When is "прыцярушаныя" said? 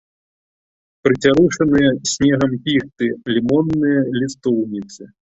1.07-1.91